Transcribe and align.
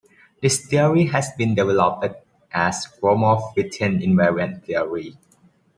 This 0.41 0.65
theory 0.65 1.05
has 1.09 1.29
been 1.37 1.53
developed 1.53 2.05
as 2.51 2.87
Gromov-Witten 2.99 4.01
invariant 4.03 4.63
theory. 4.65 5.15